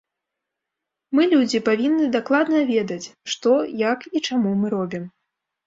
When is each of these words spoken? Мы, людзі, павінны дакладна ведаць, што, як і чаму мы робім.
Мы, 1.19 1.27
людзі, 1.33 1.57
павінны 1.69 2.09
дакладна 2.17 2.63
ведаць, 2.73 3.11
што, 3.37 3.55
як 3.87 4.11
і 4.15 4.25
чаму 4.27 4.59
мы 4.65 4.77
робім. 4.79 5.09